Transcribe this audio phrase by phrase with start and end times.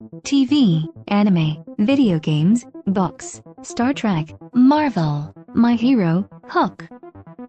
[0.00, 6.86] TV, anime, video games, books, Star Trek, Marvel, My Hero, Hook.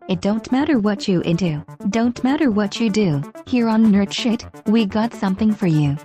[0.08, 4.46] It don't matter what you into, don't matter what you do, here on Nerd Shit,
[4.66, 5.96] we got something for you.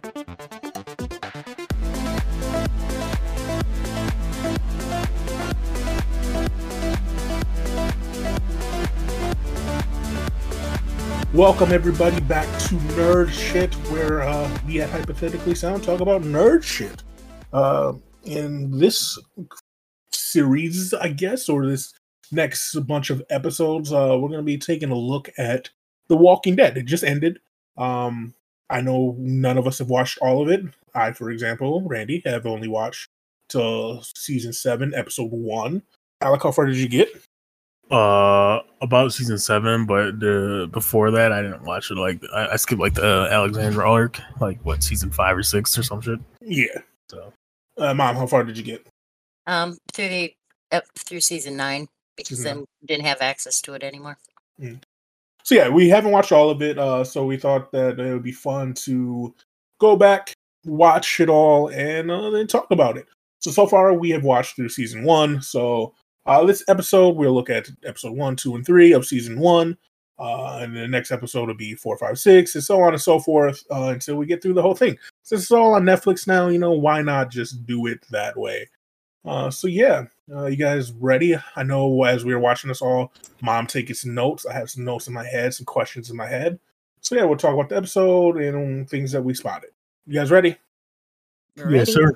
[11.35, 16.63] Welcome everybody back to Nerd Shit, where uh, we at Hypothetically Sound talk about nerd
[16.63, 17.03] shit.
[17.53, 19.19] Uh, in this
[20.13, 21.93] series, I guess, or this
[22.31, 25.71] next bunch of episodes, uh, we're going to be taking a look at
[26.07, 26.79] The Walking Dead.
[26.79, 27.41] It just ended.
[27.77, 28.33] Um,
[28.71, 30.63] I know none of us have watched all of it.
[30.95, 33.09] I, for example, Randy, have only watched
[33.49, 35.83] till season seven, episode one.
[36.21, 37.09] Alec, how far did you get?
[37.95, 41.97] Uh about season seven, but the before that I didn't watch it.
[41.97, 45.83] Like I, I skipped like the Alexandria arc, like what season five or six or
[45.83, 46.19] some shit.
[46.41, 46.79] Yeah.
[47.09, 47.33] So
[47.79, 48.87] Uh, Mom, how far did you get?
[49.47, 50.35] Um, through the
[50.73, 54.19] up through season nine because Season then didn't have access to it anymore.
[55.43, 56.79] So yeah, we haven't watched all of it.
[56.79, 59.35] Uh, so we thought that it would be fun to
[59.79, 60.33] go back,
[60.65, 63.07] watch it all, and uh, then talk about it.
[63.41, 65.43] So so far we have watched through season one.
[65.43, 65.95] So
[66.27, 69.77] uh, this episode we'll look at episode one, two, and three of season one.
[70.17, 73.19] Uh, and the next episode will be four, five, six, and so on and so
[73.19, 74.97] forth uh, until we get through the whole thing.
[75.25, 78.69] Since it's all on Netflix now, you know why not just do it that way?
[79.25, 81.35] Uh, so yeah, uh, you guys ready?
[81.57, 84.47] I know as we were watching this all, mom taking some notes.
[84.47, 86.61] I have some notes in my head, some questions in my head.
[87.01, 89.71] So yeah, we'll talk about the episode and things that we spotted.
[90.07, 90.57] You guys ready?
[91.57, 91.77] You ready?
[91.77, 92.13] yes, sir.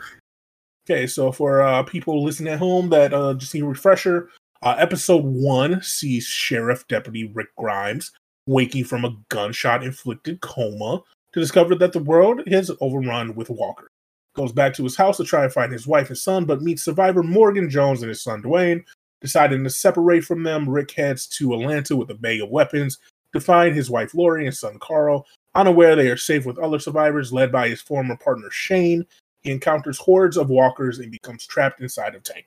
[0.90, 4.30] Okay, so for uh, people listening at home that uh, just need a refresher,
[4.62, 8.12] uh, episode one sees Sheriff Deputy Rick Grimes
[8.46, 11.02] waking from a gunshot inflicted coma
[11.34, 13.90] to discover that the world is overrun with walkers.
[14.34, 16.84] Goes back to his house to try and find his wife and son, but meets
[16.84, 18.82] survivor Morgan Jones and his son Duane.
[19.20, 22.96] Deciding to separate from them, Rick heads to Atlanta with a bag of weapons
[23.34, 25.26] to find his wife Lori and son Carl.
[25.54, 29.04] Unaware they are safe with other survivors, led by his former partner Shane,
[29.42, 32.46] he encounters hordes of walkers and becomes trapped inside of tank.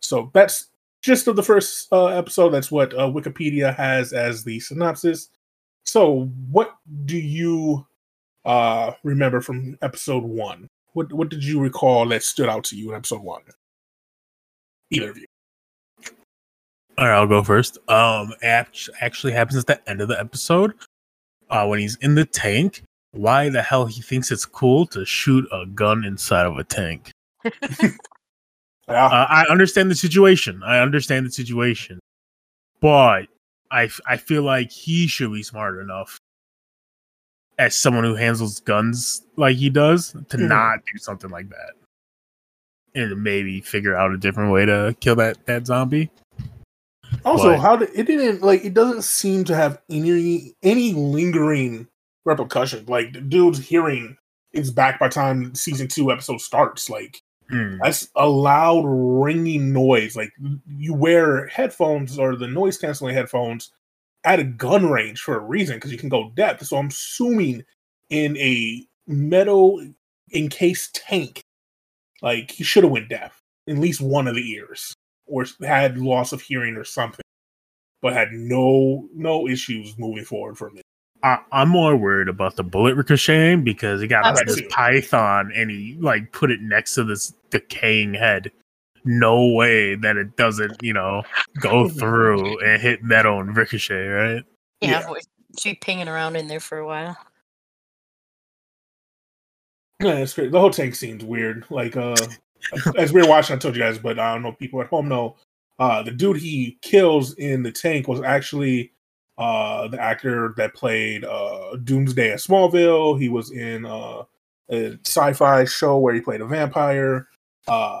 [0.00, 0.68] So that's
[1.02, 2.50] just of the first uh, episode.
[2.50, 5.28] That's what uh, Wikipedia has as the synopsis.
[5.84, 7.86] So, what do you
[8.44, 10.68] uh, remember from episode one?
[10.92, 13.42] What What did you recall that stood out to you in episode one?
[14.90, 15.26] Either of you.
[16.96, 17.78] All right, I'll go first.
[17.88, 20.74] Um, actually happens at the end of the episode,
[21.50, 22.83] uh, when he's in the tank.
[23.14, 27.10] Why the hell he thinks it's cool to shoot a gun inside of a tank?
[28.86, 30.62] Yeah, Uh, I understand the situation.
[30.62, 32.00] I understand the situation,
[32.82, 33.28] but
[33.70, 36.18] I, I feel like he should be smart enough
[37.58, 40.48] as someone who handles guns like he does to Mhm.
[40.48, 41.72] not do something like that,
[42.94, 46.10] and maybe figure out a different way to kill that that zombie.
[47.24, 51.88] Also, But- how did it didn't like it doesn't seem to have any any lingering
[52.24, 52.84] repercussion.
[52.86, 54.16] Like the dude's hearing
[54.52, 56.88] is back by time season two episode starts.
[56.90, 57.20] Like
[57.50, 57.76] Hmm.
[57.82, 60.16] that's a loud ringing noise.
[60.16, 60.32] Like
[60.66, 63.70] you wear headphones or the noise canceling headphones
[64.24, 66.64] at a gun range for a reason because you can go depth.
[66.66, 67.62] So I'm assuming
[68.08, 69.86] in a metal
[70.32, 71.42] encased tank,
[72.22, 74.94] like he should have went deaf at least one of the ears
[75.26, 77.24] or had loss of hearing or something,
[78.00, 80.83] but had no no issues moving forward from it.
[81.24, 85.70] I, I'm more worried about the bullet ricocheting because he got That's this python and
[85.70, 88.52] he like put it next to this decaying head.
[89.06, 91.22] No way that it doesn't, you know,
[91.60, 94.44] go through and hit metal and ricochet, right?
[94.82, 95.10] Yeah, Yeah.
[95.10, 95.20] we
[95.58, 97.16] should be pinging around in there for a while.
[100.02, 100.52] Yeah, it's great.
[100.52, 101.64] The whole tank scene's weird.
[101.70, 102.16] Like uh
[102.98, 104.88] as we were watching, I told you guys, but I don't know if people at
[104.88, 105.36] home know.
[105.78, 108.92] Uh the dude he kills in the tank was actually
[109.38, 113.18] uh the actor that played uh Doomsday at Smallville.
[113.20, 114.22] He was in uh
[114.70, 117.28] a sci-fi show where he played a vampire.
[117.68, 118.00] Uh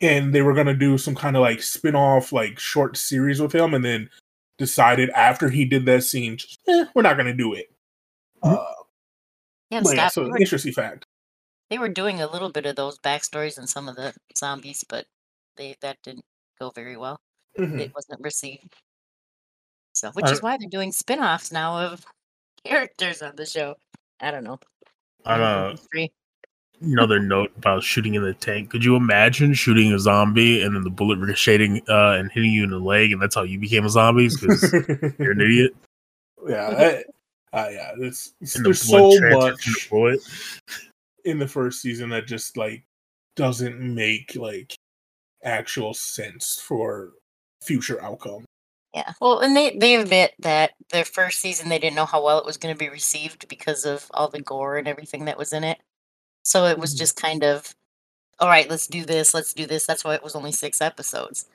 [0.00, 3.74] and they were gonna do some kind of like spin-off like short series with him
[3.74, 4.08] and then
[4.58, 7.66] decided after he did that scene, just, eh, we're not gonna do it.
[8.44, 8.52] Mhm.
[8.56, 8.74] Uh
[9.70, 11.04] Yeah, and yeah, so were, interesting fact.
[11.70, 15.06] they were doing a little bit of those backstories in some of the zombies, but
[15.56, 16.24] they that didn't
[16.60, 17.20] go very well.
[17.58, 17.80] Mhm.
[17.80, 18.74] It wasn't received.
[19.98, 22.04] So, which I- is why they're doing spin-offs now of
[22.64, 23.74] characters on the show.
[24.20, 24.58] I don't know.
[25.26, 26.08] On Learn a,
[26.80, 28.70] another note about shooting in the tank.
[28.70, 32.62] Could you imagine shooting a zombie and then the bullet ricocheting uh, and hitting you
[32.64, 34.28] in the leg, and that's how you became a zombie?
[34.28, 34.72] Because
[35.18, 35.72] you're an idiot.
[36.48, 36.68] yeah,
[37.52, 37.92] I- uh, yeah.
[37.98, 39.64] It's, it's- the there's so much.
[39.64, 40.20] the
[41.24, 42.84] in the first season that just like
[43.34, 44.74] doesn't make like
[45.42, 47.12] actual sense for
[47.62, 48.44] future outcome.
[48.94, 49.12] Yeah.
[49.20, 52.46] Well, and they they admit that their first season they didn't know how well it
[52.46, 55.64] was going to be received because of all the gore and everything that was in
[55.64, 55.78] it.
[56.44, 56.98] So it was Mhm.
[56.98, 57.74] just kind of,
[58.40, 59.86] all right, let's do this, let's do this.
[59.86, 61.46] That's why it was only six episodes.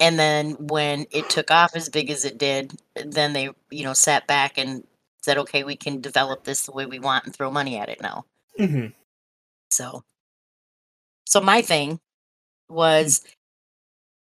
[0.00, 3.94] And then when it took off as big as it did, then they, you know,
[3.94, 4.86] sat back and
[5.22, 8.00] said, okay, we can develop this the way we want and throw money at it
[8.02, 8.26] now.
[8.58, 8.86] hmm
[9.70, 10.04] So,
[11.26, 12.00] so my thing
[12.68, 13.22] was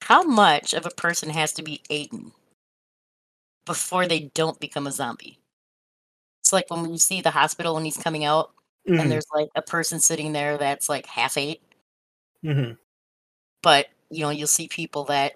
[0.02, 2.32] how much of a person has to be eaten
[3.64, 5.38] before they don't become a zombie?
[6.40, 8.50] It's like when you see the hospital when he's coming out
[8.86, 11.62] hmm and there's like a person sitting there that's like half ate,
[12.42, 12.72] hmm
[13.62, 15.34] but you know, you'll see people that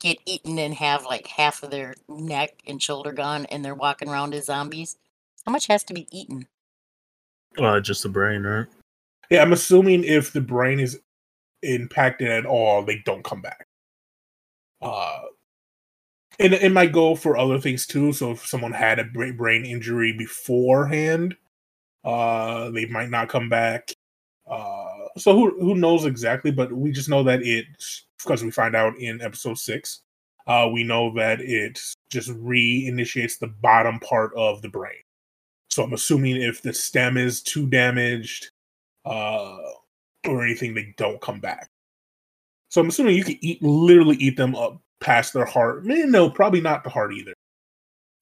[0.00, 4.08] get eaten and have like half of their neck and shoulder gone and they're walking
[4.08, 4.96] around as zombies.
[5.44, 6.48] How much has to be eaten?
[7.58, 8.66] Uh, just the brain, right?
[9.30, 10.98] Yeah, I'm assuming if the brain is
[11.62, 13.63] impacted at all, they don't come back.
[14.84, 15.22] Uh,
[16.38, 18.12] and it might go for other things too.
[18.12, 21.36] So if someone had a brain injury beforehand,
[22.04, 23.92] uh, they might not come back.
[24.46, 26.50] Uh, so who who knows exactly?
[26.50, 27.66] But we just know that it
[28.18, 30.02] because we find out in episode six.
[30.46, 31.80] Uh, we know that it
[32.10, 35.00] just reinitiates the bottom part of the brain.
[35.70, 38.50] So I'm assuming if the stem is too damaged,
[39.06, 39.56] uh,
[40.26, 41.68] or anything, they don't come back.
[42.74, 45.84] So I'm assuming you can eat literally eat them up past their heart.
[45.84, 47.32] Man, no, probably not the heart either.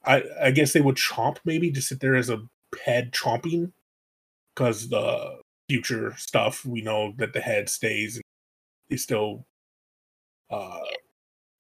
[0.05, 2.43] I I guess they would chomp maybe just sit there as a
[2.85, 3.73] head chomping
[4.55, 5.41] because the
[5.71, 8.25] future stuff we know that the head stays and
[8.91, 9.47] is still
[10.51, 10.81] uh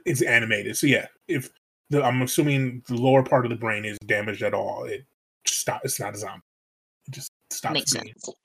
[0.04, 0.76] it's animated.
[0.76, 1.48] So yeah, if
[1.88, 5.06] the I'm assuming the lower part of the brain is damaged at all, it
[5.46, 6.42] stop it's not a zombie.
[7.08, 8.04] It just stops Makes being.
[8.04, 8.36] sense.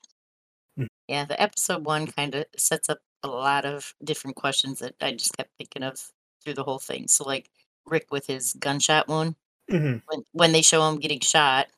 [0.78, 0.86] Mm.
[1.06, 5.12] Yeah, the episode one kind of sets up a lot of different questions that I
[5.12, 6.00] just kept thinking of
[6.42, 7.08] through the whole thing.
[7.08, 7.50] So, like
[7.86, 9.34] Rick with his gunshot wound,
[9.70, 10.02] Mhm.
[10.06, 11.68] when when they show him getting shot,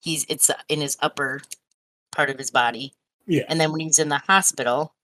[0.00, 1.42] he's it's uh, in his upper
[2.12, 2.92] part of his body,
[3.26, 3.44] Yeah.
[3.48, 4.94] and then when he's in the hospital,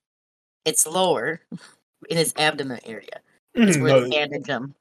[0.64, 1.40] it's lower
[2.08, 3.20] in his abdomen area.
[3.54, 4.74] It's Mhm, where no, they bandage him.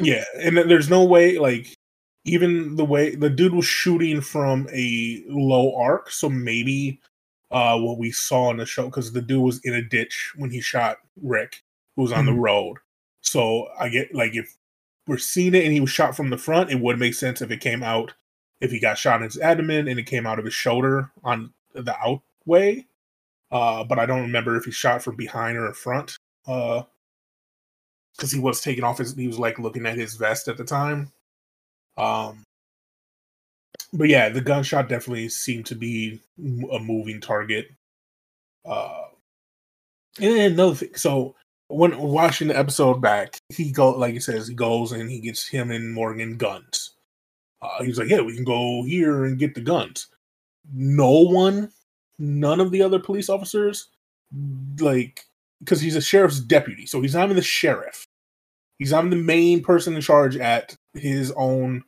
[0.00, 1.76] yeah, and then there's no way like
[2.24, 7.00] even the way the dude was shooting from a low arc, so maybe
[7.50, 10.50] uh what we saw in the show because the dude was in a ditch when
[10.50, 11.62] he shot Rick,
[11.96, 12.42] who was on the Mhm.
[12.42, 12.78] road.
[13.22, 14.56] So I get like if
[15.06, 17.50] we're seeing it and he was shot from the front, it would make sense if
[17.50, 18.14] it came out
[18.60, 21.52] if he got shot in his abdomen and it came out of his shoulder on
[21.74, 22.86] the out way.
[23.50, 26.16] Uh, but I don't remember if he shot from behind or in front.
[26.46, 26.82] Uh,
[28.16, 30.64] because he was taking off his he was like looking at his vest at the
[30.64, 31.12] time
[31.98, 32.45] um
[33.96, 37.68] but yeah the gunshot definitely seemed to be a moving target
[38.64, 39.04] uh
[40.20, 41.34] and then another thing so
[41.68, 45.46] when watching the episode back he go like he says he goes and he gets
[45.46, 46.94] him and morgan guns
[47.62, 50.08] uh he's like yeah we can go here and get the guns
[50.72, 51.70] no one
[52.18, 53.88] none of the other police officers
[54.80, 55.24] like
[55.60, 58.06] because he's a sheriff's deputy, so he's not even the sheriff.
[58.78, 61.82] He's not even the main person in charge at his own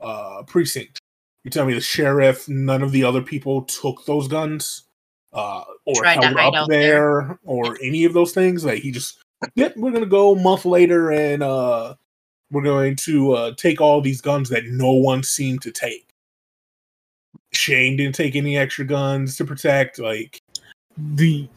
[0.00, 1.00] uh, precinct.
[1.44, 4.84] You tell me the sheriff, none of the other people took those guns,
[5.32, 7.26] uh, or Tried to held hide up out there.
[7.28, 8.64] there, or any of those things.
[8.64, 9.18] Like he just,
[9.54, 11.94] yep, we're gonna go a month later, and uh,
[12.50, 16.08] we're going to uh, take all these guns that no one seemed to take.
[17.52, 19.98] Shane didn't take any extra guns to protect.
[19.98, 20.40] Like,
[20.96, 21.48] The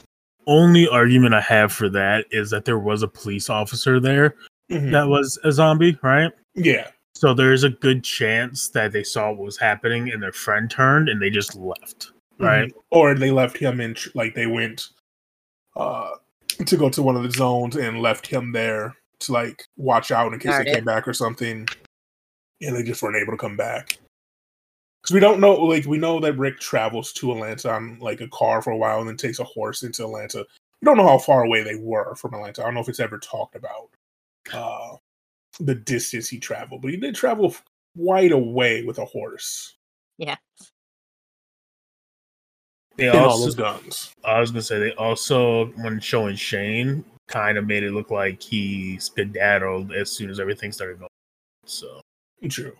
[0.47, 4.35] only argument I have for that is that there was a police officer there
[4.71, 6.31] mhm, that was a zombie, right?
[6.55, 10.69] yeah, So there's a good chance that they saw what was happening and their friend
[10.69, 12.69] turned and they just left, right?
[12.71, 12.81] Mhm.
[12.91, 14.89] Or they left him in, like they went
[15.75, 16.11] uh
[16.63, 20.31] to go to one of the zones and left him there to like watch out
[20.31, 20.75] in case Guard they it.
[20.75, 21.67] came back or something,
[22.61, 23.97] and they just weren't able to come back.
[25.01, 28.27] Because we don't know, like we know that Rick travels to Atlanta on like a
[28.27, 30.45] car for a while and then takes a horse into Atlanta.
[30.81, 32.61] We don't know how far away they were from Atlanta.
[32.61, 33.89] I don't know if it's ever talked about
[34.53, 34.97] uh
[35.59, 37.55] the distance he traveled, but he did travel
[37.97, 39.75] quite a way with a horse
[40.17, 40.35] Yeah.
[42.97, 44.13] They and all those guns.
[44.25, 48.41] I was gonna say they also, when showing Shane, kind of made it look like
[48.41, 51.09] he skedaddled as soon as everything started going.
[51.65, 52.01] So
[52.49, 52.75] True.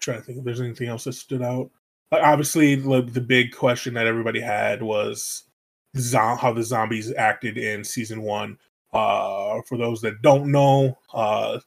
[0.00, 1.70] trying to think if there's anything else that stood out.
[2.12, 5.44] Like, obviously, the, the big question that everybody had was
[5.96, 8.58] zo- how the zombies acted in season one.
[8.92, 11.58] Uh, for those that don't know, uh,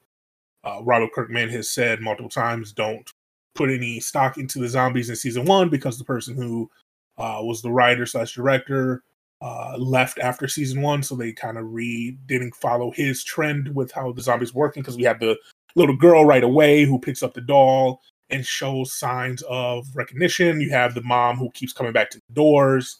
[0.63, 3.09] uh, Robert Kirkman has said multiple times, don't
[3.55, 6.69] put any stock into the zombies in season one because the person who
[7.17, 9.03] uh, was the writer slash director
[9.41, 13.91] uh, left after season one, so they kind of re didn't follow his trend with
[13.91, 15.38] how the zombies working because we have the
[15.75, 20.61] little girl right away who picks up the doll and shows signs of recognition.
[20.61, 22.99] You have the mom who keeps coming back to the doors.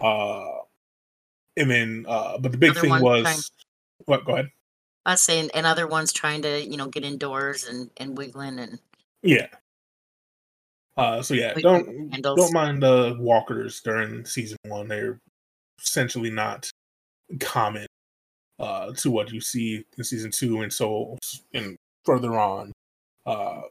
[0.00, 0.59] Uh,
[1.56, 3.38] and then, uh, but the big Other thing was time.
[4.06, 4.24] what?
[4.24, 4.50] Go ahead.
[5.06, 8.58] I was saying, and other ones trying to, you know, get indoors and and wiggling
[8.58, 8.78] and
[9.22, 9.48] Yeah.
[10.96, 12.38] Uh, so yeah, don't handles.
[12.38, 14.88] don't mind the walkers during season one.
[14.88, 15.18] They're
[15.82, 16.70] essentially not
[17.38, 17.86] common
[18.58, 21.16] uh, to what you see in season two and so
[21.54, 22.72] and further on.
[23.24, 23.62] Uh,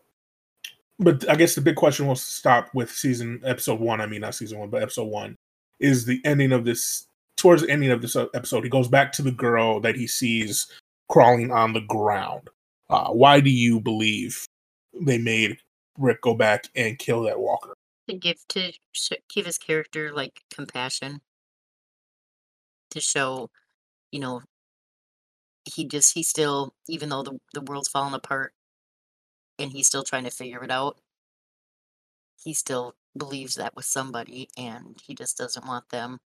[0.98, 4.02] but I guess the big question will stop with season episode one.
[4.02, 5.36] I mean, not season one, but episode one
[5.80, 7.06] is the ending of this.
[7.40, 10.68] Towards the ending of this episode, he goes back to the girl that he sees
[11.08, 12.50] crawling on the ground.
[12.90, 14.46] Uh, why do you believe
[14.94, 15.58] they made
[15.98, 17.74] Rick go back and kill that walker?
[18.10, 21.22] to give to sh- give his character like compassion
[22.90, 23.50] to show
[24.12, 24.42] you know
[25.66, 28.54] he just he still even though the, the world's falling apart
[29.60, 30.98] and he's still trying to figure it out
[32.44, 36.29] he still believes that with somebody and he just doesn't want them he-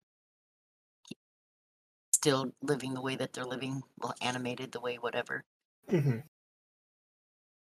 [2.22, 5.42] still living the way that they're living well animated the way whatever
[5.90, 6.18] Mm-hmm.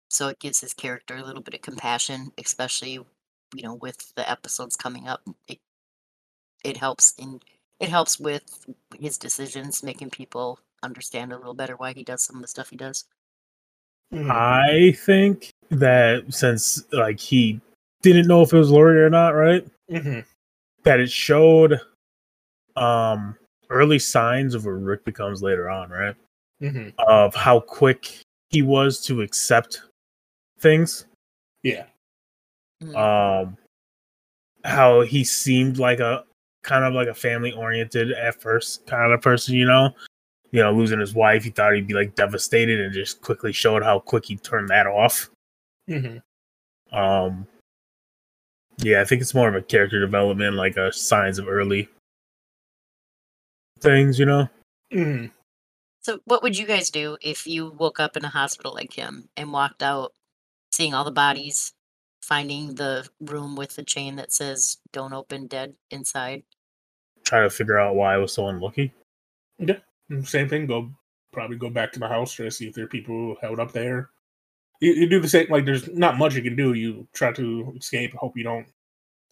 [0.10, 3.00] so it gives his character a little bit of compassion especially
[3.56, 5.60] you know with the episodes coming up it
[6.64, 7.40] it helps in
[7.80, 8.68] it helps with
[9.00, 12.70] his decisions making people understand a little better why he does some of the stuff
[12.70, 13.06] he does
[14.14, 14.32] Mm-hmm.
[14.32, 17.62] I think that since like he
[18.02, 19.66] didn't know if it was Lori or not, right?
[19.90, 20.20] hmm
[20.84, 21.80] That it showed
[22.76, 23.36] um
[23.72, 26.16] early signs of what Rick becomes later on, right?
[26.60, 29.82] hmm Of how quick he was to accept
[30.60, 31.06] things.
[31.64, 31.86] Yeah.
[32.84, 32.96] Mhm.
[32.96, 33.58] Um
[34.64, 36.24] how he seemed like a
[36.64, 39.90] kind of like a family oriented at first kind of person, you know.
[40.52, 43.84] You know, losing his wife, he thought he'd be like devastated and just quickly showed
[43.84, 45.30] how quick he turned that off.
[45.88, 46.18] hmm
[46.92, 47.48] Um,
[48.80, 51.88] yeah, I think it's more of a character development, like a signs of early
[53.82, 54.48] things, you know.
[54.92, 55.26] hmm
[56.02, 59.30] so what would you guys do if you woke up in a hospital like him
[59.38, 60.14] and walked out
[60.72, 61.74] seeing all the bodies
[62.24, 66.44] finding the room with the chain that says don't open dead inside
[67.24, 68.94] Try to figure out why I was so unlucky.
[69.60, 69.78] Yeah,
[70.24, 70.66] same thing.
[70.68, 70.92] Go
[71.32, 73.72] probably go back to my house try to see if there are people held up
[73.72, 74.10] there.
[74.82, 75.48] You, you do the same.
[75.50, 76.74] Like there's not much you can do.
[76.74, 78.14] You try to escape.
[78.16, 78.68] Hope you don't.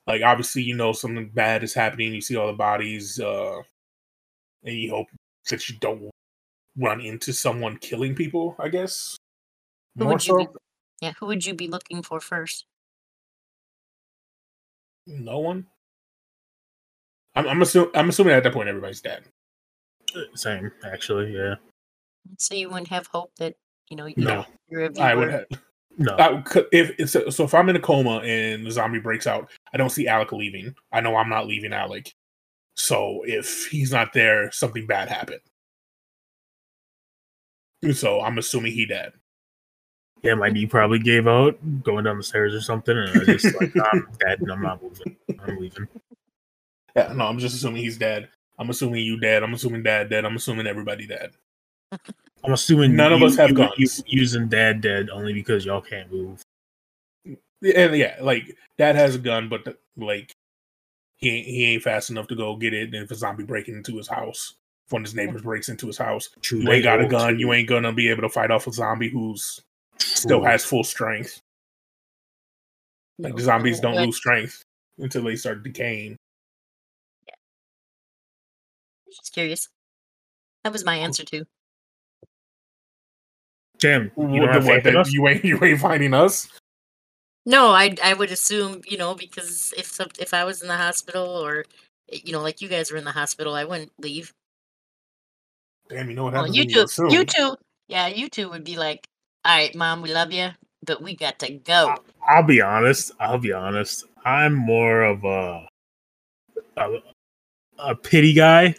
[0.07, 2.13] Like obviously you know something bad is happening.
[2.13, 3.61] You see all the bodies, uh,
[4.63, 5.07] and you hope
[5.49, 6.09] that you don't
[6.77, 8.55] run into someone killing people.
[8.59, 9.17] I guess.
[9.97, 10.47] who More so, be,
[11.01, 12.65] yeah who would you be looking for first
[15.09, 15.65] no one.
[17.35, 19.23] I'm I'm, assu- I'm assuming at that point everybody's dead.
[20.15, 21.55] Uh, same, actually, yeah.
[22.37, 23.55] so you wouldn't have hope that
[23.89, 25.45] you know you No, you're a I would have.
[25.97, 29.27] No, I could, if it's so if I'm in a coma and the zombie breaks
[29.27, 30.73] out, I don't see Alec leaving.
[30.91, 32.13] I know I'm not leaving Alec.
[32.79, 35.41] So if he's not there, something bad happened.
[37.93, 39.13] So I'm assuming he dead.
[40.23, 43.53] yeah, my knee probably gave out going down the stairs or something, and I just
[43.59, 45.15] like I'm dead and I'm not moving.
[45.45, 45.87] I'm leaving.
[46.95, 48.29] Yeah, no, I'm just assuming he's dead.
[48.57, 49.43] I'm assuming you dead.
[49.43, 50.25] I'm assuming dad dead.
[50.25, 51.31] I'm assuming everybody dead.
[52.43, 54.03] I'm assuming None of us have you- guns.
[54.07, 56.41] you using dad dead only because y'all can't move.
[57.25, 60.33] And yeah, like dad has a gun, but like
[61.19, 62.93] he ain't, he ain't fast enough to go get it.
[62.93, 64.55] And if a zombie breaking into his house,
[64.87, 67.37] if one of his neighbors breaks into his house, True, you ain't got a gun.
[67.39, 69.61] You ain't gonna be able to fight off a zombie who's
[69.99, 70.47] still True.
[70.47, 71.39] has full strength.
[73.19, 74.63] Like the zombies don't lose strength
[74.97, 76.15] until they start decaying.
[77.27, 77.35] Yeah.
[79.13, 79.67] just curious
[80.63, 81.45] that was my answer too
[83.77, 85.11] Jam, you What don't the- have what, faith in that us?
[85.11, 86.47] you ain't you ain't fighting us.
[87.45, 90.77] No, I I would assume you know because if some, if I was in the
[90.77, 91.65] hospital or
[92.11, 94.33] eh, you know like you guys were in the hospital, I wouldn't leave.
[95.89, 97.09] Damn, you know what Well, happens you when you two, assume.
[97.11, 97.55] you two,
[97.87, 99.07] yeah, you two would be like,
[99.45, 100.49] "All right, mom, we love you,
[100.85, 101.95] but we got to go."
[102.27, 103.11] I'll be honest.
[103.19, 104.05] I'll be honest.
[104.25, 105.65] I'm more of a
[106.77, 106.97] a,
[107.79, 108.75] a pity guy,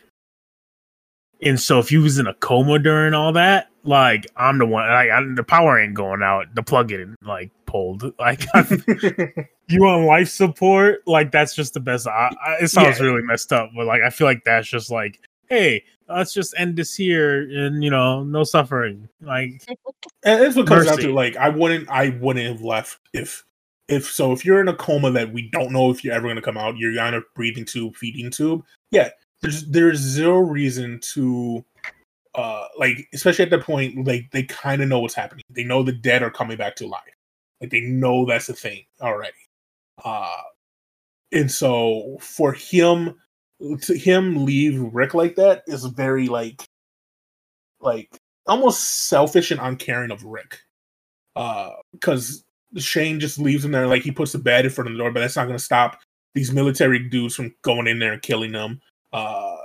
[1.42, 4.88] and so if you was in a coma during all that, like I'm the one.
[4.88, 6.54] Like I, the power ain't going out.
[6.54, 8.12] The plug ain't like pulled.
[8.18, 8.46] Like
[9.68, 11.02] you on life support.
[11.06, 12.06] Like that's just the best.
[12.06, 13.06] I, I, it sounds Yeah.
[13.06, 16.76] really messed up, but like I feel like that's just like, hey, let's just end
[16.76, 19.08] this here, and you know, no suffering.
[19.20, 19.62] Like
[20.24, 21.08] And that's what it comes down Mercy.
[21.08, 21.14] to.
[21.14, 23.44] Like, I wouldn't, I wouldn't have left if
[23.88, 26.36] if so, if you're in a coma that we don't know if you're ever going
[26.36, 28.62] to come out, you're on a breathing tube, feeding tube.
[28.90, 29.08] Yeah,
[29.40, 31.64] there's there's zero reason to
[32.34, 35.42] uh like especially at that point like they kind of know what's happening.
[35.50, 37.00] They know the dead are coming back to life.
[37.60, 39.32] Like they know that's a thing already.
[40.04, 40.36] Uh
[41.32, 43.14] and so for him
[43.82, 46.62] to him leave rick like that is very like
[47.80, 50.60] like almost selfish and uncaring of rick.
[51.36, 52.44] Uh because
[52.76, 55.10] shane just leaves him there like he puts the bed in front of the door
[55.10, 55.98] but that's not going to stop
[56.34, 58.80] these military dudes from going in there and killing them.
[59.12, 59.56] Uh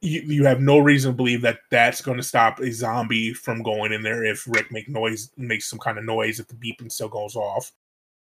[0.00, 3.62] you, you have no reason to believe that that's going to stop a zombie from
[3.62, 6.90] going in there if Rick make noise makes some kind of noise if the beeping
[6.90, 7.70] still goes off.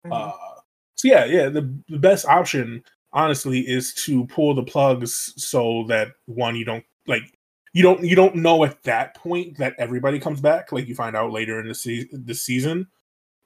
[0.06, 0.12] Mhm.
[0.14, 0.60] Uh,
[0.96, 6.10] so yeah, yeah, the, the best option honestly is to pull the plugs so that
[6.26, 7.24] one you don't like
[7.74, 11.16] you don't you don't know at that point that everybody comes back like you find
[11.16, 12.88] out later in the se- the season.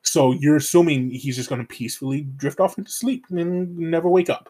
[0.03, 4.29] So you're assuming he's just going to peacefully drift off into sleep and never wake
[4.29, 4.49] up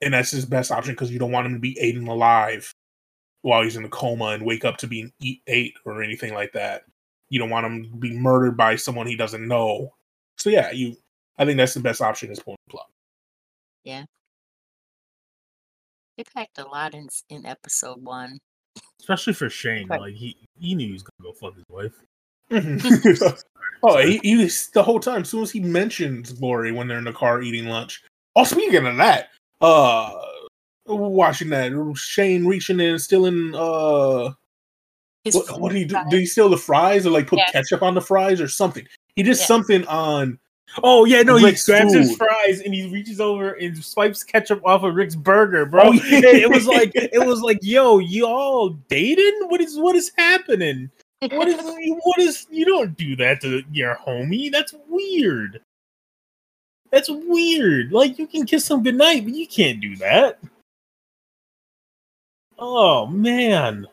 [0.00, 2.72] and that's his best option because you don't want him to be eaten alive
[3.42, 6.52] while he's in a coma and wake up to being eat ate or anything like
[6.52, 6.82] that.
[7.30, 9.94] You don't want him to be murdered by someone he doesn't know.
[10.38, 10.96] So yeah, you.
[11.38, 12.86] I think that's the best option is pulling the plug.
[13.84, 14.04] Yeah,
[16.16, 18.38] they packed a lot in in episode one.
[19.00, 20.00] Especially for Shane, Right.
[20.00, 21.92] like he he knew he was gonna go fuck his wife.
[22.50, 23.34] Mm-hmm.
[23.82, 25.22] oh, he, he was the whole time.
[25.22, 28.02] As soon as he mentions Lori when they're in the car eating lunch.
[28.36, 29.28] Oh, speaking of that,
[29.60, 30.10] uh,
[30.86, 34.32] watching that Shane reaching in, stealing uh
[35.24, 35.94] His what, what did he do?
[35.94, 36.06] fries.
[36.10, 37.52] Did he steal the fries or like put Yes.
[37.52, 38.86] ketchup on the fries or something?
[39.16, 39.44] He did Yeah.
[39.44, 40.38] something on.
[40.82, 44.60] Oh yeah, no, he Rick's grabs his fries and he reaches over and swipes ketchup
[44.66, 45.84] off of Rick's burger, bro.
[45.84, 46.18] Oh, yeah.
[46.18, 49.48] it, it was like it was like, yo, you all dating?
[49.48, 50.90] What is what is happening?
[51.20, 51.56] What is
[52.02, 54.52] what is you don't do that to your homie?
[54.52, 55.60] That's weird.
[56.90, 57.92] That's weird.
[57.92, 60.38] Like you can kiss them goodnight, but you can't do that.
[62.58, 63.86] Oh man,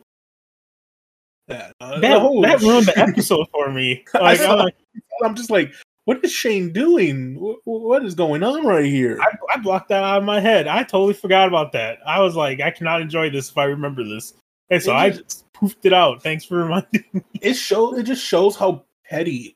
[1.47, 1.73] that.
[1.79, 4.03] Uh, that, oh, that ruined the episode for me.
[4.15, 5.73] I Like, saw- I'm like, just like,
[6.05, 7.35] what is Shane doing?
[7.35, 9.19] Wh- wh- what is going on right here?
[9.21, 10.67] I, I blocked that out of my head.
[10.67, 11.99] I totally forgot about that.
[12.07, 14.33] I was like, I cannot enjoy this if I remember this.
[14.71, 16.23] And so It I just- just poofed it out.
[16.23, 17.21] Thanks for reminding me.
[17.41, 19.55] it show it just shows how petty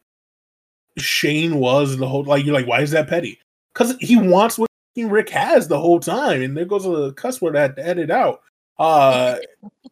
[0.97, 3.39] Shane was the whole like you're like why is that petty?
[3.73, 7.55] Because he wants what Rick has the whole time, and there goes a cuss word
[7.55, 8.41] I had to edit out.
[8.77, 9.37] Uh,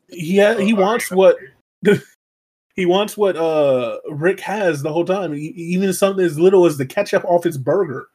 [0.10, 1.38] he ha- he wants what
[2.76, 6.78] he wants what uh Rick has the whole time, e- even something as little as
[6.78, 8.08] the ketchup off his burger.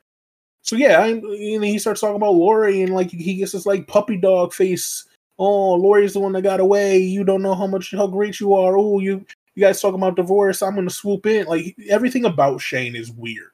[0.62, 3.88] So yeah, I, and he starts talking about Lori, and like he gets this like
[3.88, 5.04] puppy dog face.
[5.38, 6.98] Oh, Lori's the one that got away.
[6.98, 8.76] You don't know how much how great you are.
[8.76, 10.62] Oh, you you guys talking about divorce?
[10.62, 11.46] I'm gonna swoop in.
[11.46, 13.50] Like everything about Shane is weird.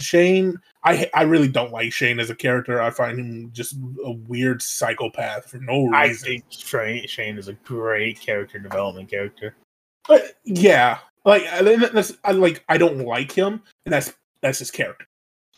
[0.00, 2.80] Shane, I I really don't like Shane as a character.
[2.80, 5.94] I find him just a weird psychopath for no reason.
[5.94, 9.56] I think Shane, Shane is a great character development character.
[10.06, 11.44] But yeah, like
[11.92, 15.06] that's, I like I don't like him, and that's that's his character.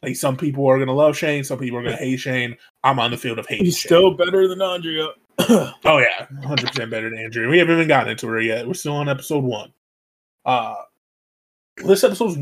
[0.03, 2.57] Like some people are gonna love Shane, some people are gonna hate Shane.
[2.83, 3.61] I'm on the field of hate.
[3.61, 5.09] He's still better than Andrea.
[5.85, 7.49] Oh yeah, hundred percent better than Andrew.
[7.49, 8.67] We haven't even gotten into her yet.
[8.67, 9.73] We're still on episode one.
[10.45, 10.75] Uh
[11.79, 12.37] this episode's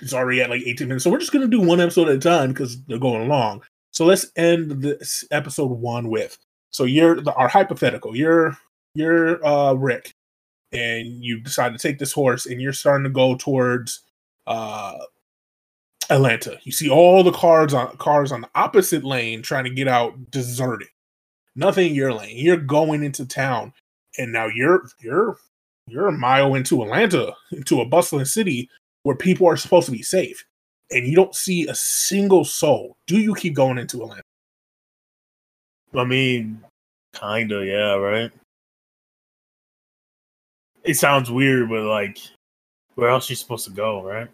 [0.00, 2.18] is already at like 18 minutes, so we're just gonna do one episode at a
[2.18, 3.62] time because they're going along.
[3.92, 6.36] So let's end this episode one with.
[6.70, 8.16] So you're the, our hypothetical.
[8.16, 8.56] You're
[8.94, 10.12] you're uh Rick,
[10.72, 14.00] and you decide to take this horse, and you're starting to go towards
[14.46, 14.98] uh
[16.10, 16.58] Atlanta.
[16.64, 20.30] You see all the cars on cars on the opposite lane trying to get out
[20.30, 20.88] deserted
[21.54, 22.36] nothing in your lane.
[22.36, 23.72] You're going into town,
[24.18, 25.36] and now you're you're
[25.86, 28.68] you're a mile into Atlanta, into a bustling city
[29.02, 30.44] where people are supposed to be safe,
[30.90, 32.96] and you don't see a single soul.
[33.06, 34.22] Do you keep going into Atlanta?
[35.94, 36.62] I mean,
[37.14, 38.30] kinda, yeah, right.
[40.84, 42.18] It sounds weird, but like,
[42.94, 44.28] where else you supposed to go, right?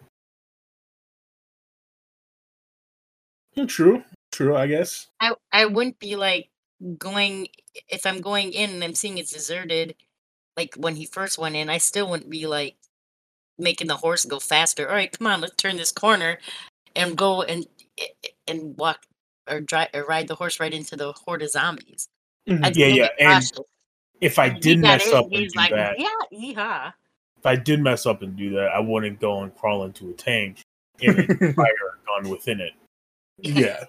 [3.55, 4.55] Hmm, True, true.
[4.55, 5.07] I guess.
[5.19, 6.49] I I wouldn't be like
[6.97, 7.47] going
[7.87, 9.95] if I'm going in and I'm seeing it's deserted.
[10.57, 12.75] Like when he first went in, I still wouldn't be like
[13.57, 14.87] making the horse go faster.
[14.87, 16.39] All right, come on, let's turn this corner
[16.95, 17.65] and go and
[18.47, 19.05] and walk
[19.49, 22.07] or drive or ride the horse right into the horde of zombies.
[22.47, 22.75] Mhm.
[22.75, 23.51] Yeah, yeah, and.
[24.21, 26.93] If I did mess in, up and do like, that, yeah, yeehaw.
[27.37, 30.13] if I did mess up and do that, I wouldn't go and crawl into a
[30.13, 30.59] tank
[31.01, 31.15] and
[31.55, 32.73] fire a gun within it.
[33.37, 33.85] yeah.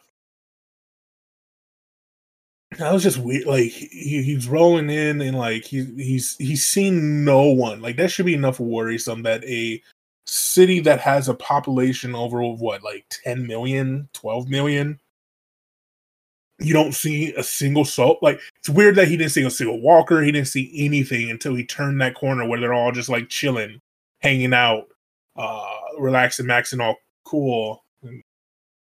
[2.81, 3.47] That was just weird.
[3.47, 7.83] Like he, he's rolling in and like he's he's he's seen no one.
[7.83, 9.83] Like that should be enough worrisome that a
[10.25, 15.01] city that has a population over what like 10 million 12 million
[16.61, 19.81] you don't see a single soul like it's weird that he didn't see a single
[19.81, 23.29] walker he didn't see anything until he turned that corner where they're all just like
[23.29, 23.81] chilling
[24.21, 24.85] hanging out
[25.37, 28.23] uh relaxing maxing all cool and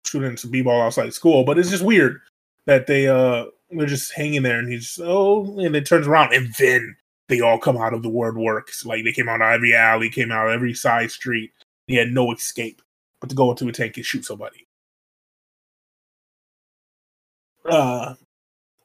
[0.06, 2.22] shooting some b-ball outside school but it's just weird
[2.68, 3.44] that they uh
[3.78, 6.96] they're just hanging there and he's oh and it turns around and then
[7.30, 8.86] they all come out of the word works.
[8.86, 11.52] Like they came out of every alley, came out of every side street.
[11.88, 12.82] He had no escape
[13.22, 14.68] but to go into a tank and shoot somebody.
[17.66, 18.16] Uh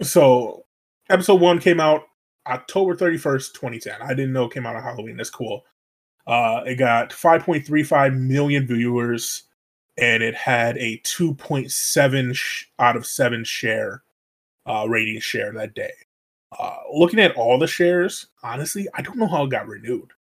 [0.03, 0.65] so
[1.11, 2.05] episode one came out
[2.47, 4.01] October 31st, 2010.
[4.01, 5.17] I didn't know it came out on Halloween.
[5.17, 5.65] That's cool.
[6.27, 9.45] Uh it got 5.35 million viewers
[9.99, 14.03] and it had a 2.7 sh- out of 7 share
[14.69, 15.93] uh rating share that day.
[16.59, 20.13] Uh, looking at all the shares, honestly, I don't know how it got renewed.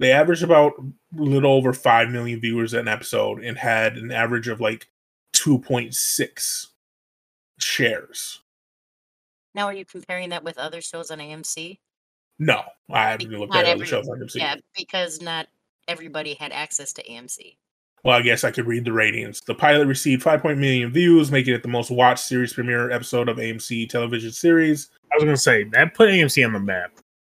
[0.00, 4.48] They averaged about a little over 5 million viewers an episode and had an average
[4.48, 4.88] of like
[5.34, 6.66] 2.6
[7.60, 8.40] shares.
[9.54, 11.78] Now, are you comparing that with other shows on AMC?
[12.40, 14.34] No, I haven't looked at other shows on AMC.
[14.34, 15.46] Yeah, because not
[15.86, 17.56] everybody had access to AMC.
[18.04, 19.40] Well, I guess I could read the ratings.
[19.40, 23.38] The pilot received 5.0 million views, making it the most watched series premiere episode of
[23.38, 24.90] AMC television series.
[25.10, 26.92] I was gonna say that put AMC on the map.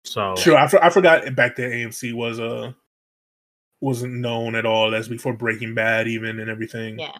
[0.04, 2.71] So Sure, I, for- I forgot back then AMC was uh
[3.82, 4.89] wasn't known at all.
[4.89, 6.97] That's before Breaking Bad even and everything.
[6.97, 7.17] Yeah.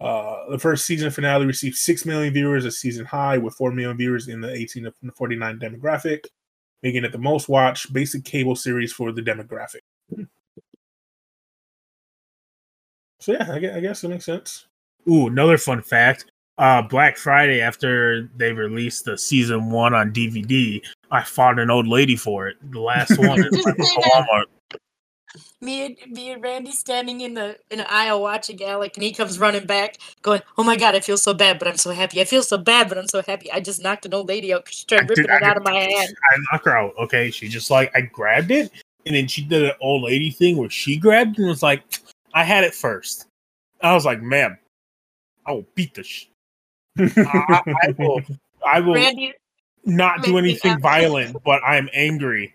[0.00, 3.96] Uh, the first season finale received six million viewers, a season high, with four million
[3.96, 6.24] viewers in the 18 to 49 demographic,
[6.82, 9.80] making it the most watched basic cable series for the demographic.
[13.24, 14.66] So yeah, I guess, I guess it makes sense.
[15.08, 16.26] Ooh, another fun fact.
[16.58, 21.88] Uh, Black Friday, after they released the season one on DVD, I fought an old
[21.88, 22.56] lady for it.
[22.70, 24.44] The last one in Walmart.
[25.62, 29.10] Me and me and Randy standing in the in the aisle watching Alec, and he
[29.12, 32.20] comes running back, going, "Oh my god, I feel so bad, but I'm so happy.
[32.20, 33.50] I feel so bad, but I'm so happy.
[33.50, 35.54] I just knocked an old lady out because she tried did- ripping I it out
[35.54, 36.92] did- of my hand." I knocked her out.
[36.98, 38.70] Okay, she just like I grabbed it,
[39.06, 41.82] and then she did an old lady thing where she grabbed and was like,
[42.34, 43.26] "I had it first.
[43.80, 44.58] I was like, "Ma'am,
[45.46, 46.26] I will beat the sh-
[46.98, 48.20] I, I will.
[48.66, 49.32] I will Randy,
[49.84, 52.54] not do anything violent, but I'm angry."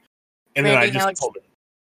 [0.56, 1.38] And then I just Alex- told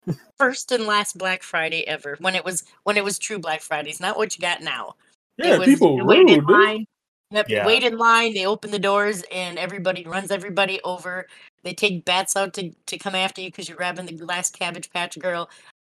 [0.07, 0.15] her.
[0.37, 2.17] first and last Black Friday ever.
[2.19, 4.95] When it was when it was true Black Fridays, not what you got now.
[5.37, 6.47] Yeah, was, people you wait in rude.
[6.47, 6.49] dude.
[6.49, 6.85] line.
[7.31, 7.65] Yep, Yeah.
[7.65, 8.33] wait in line.
[8.33, 11.27] They open the doors, and everybody runs everybody over.
[11.63, 14.89] They take bats out to, to come after you because you're grabbing the last Cabbage
[14.91, 15.49] Patch girl.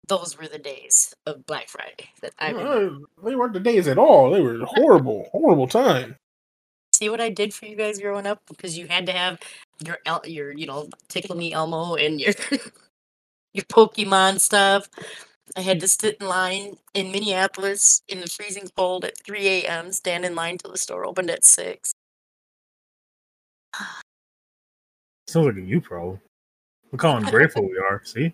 [0.08, 3.06] Those were the days of Black Friday that I remember.
[3.20, 4.30] Uh, they weren't the days at all.
[4.30, 6.16] They were horrible, horrible time.
[6.94, 9.38] See what I did for you guys growing up because you had to have
[9.84, 12.34] your El- your you know tickle me Elmo and your
[13.52, 14.88] your Pokemon stuff.
[15.56, 19.92] I had to sit in line in Minneapolis in the freezing cold at 3 a.m.
[19.92, 21.92] Stand in line till the store opened at six.
[25.28, 26.18] Sounds like a you pro.
[26.92, 28.00] Look how ungrateful we are.
[28.04, 28.32] See,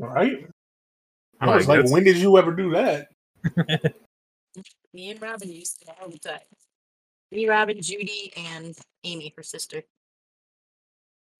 [0.00, 0.48] All right.
[1.40, 3.08] I was like, that's- when did you ever do that?
[4.92, 6.40] Me and Robin used to do all the time.
[7.30, 9.82] Me, Robin, Judy, and Amy, her sister,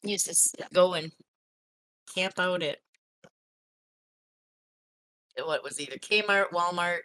[0.02, 1.10] used to go and
[2.14, 2.78] camp out at
[5.38, 7.00] at what was either Kmart, Walmart,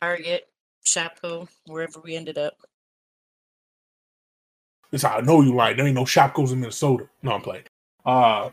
[0.00, 0.48] Target,
[0.84, 2.56] Shopko, wherever we ended up.
[4.92, 5.78] It's how I know you lied.
[5.78, 7.08] There ain't no Shopkos in Minnesota.
[7.22, 7.64] No, I'm playing.
[8.04, 8.50] Uh,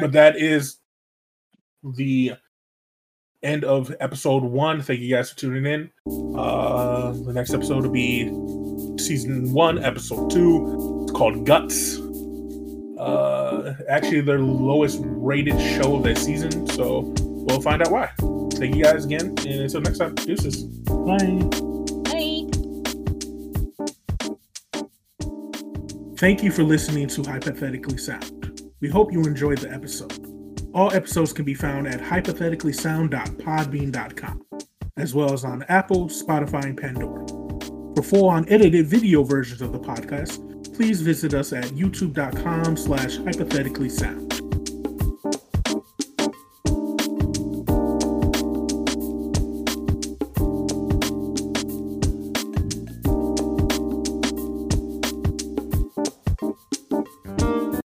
[0.00, 0.78] but that is
[1.82, 2.32] the
[3.42, 4.82] end of episode one.
[4.82, 5.90] Thank you guys for tuning in.
[6.36, 8.24] Uh, the next episode will be
[8.98, 11.02] season one, episode two.
[11.02, 11.98] It's called Guts.
[12.98, 16.66] Uh, actually, their lowest rated show of that season.
[16.68, 18.10] So we'll find out why.
[18.54, 20.64] Thank you guys again, and until next time, deuces.
[20.64, 21.48] bye.
[22.08, 22.48] Hey.
[26.16, 28.62] Thank you for listening to Hypothetically Sound.
[28.80, 30.17] We hope you enjoyed the episode.
[30.78, 34.46] All episodes can be found at hypotheticallysound.podbean.com,
[34.96, 37.26] as well as on Apple, Spotify, and Pandora.
[37.96, 43.88] For full unedited video versions of the podcast, please visit us at youtube.com slash hypothetically
[43.88, 44.27] sound.